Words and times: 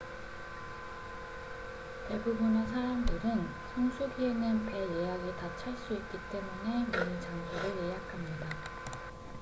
대부분의 2.07 2.65
사람들은 2.67 3.47
성수기에는 3.75 4.65
배 4.65 4.77
예약이 4.81 5.35
다 5.37 5.47
찰 5.57 5.77
수 5.77 5.93
있기 5.93 6.19
때문에 6.31 6.85
미리 6.87 7.21
장소를 7.21 7.77
예약합니다 7.85 8.47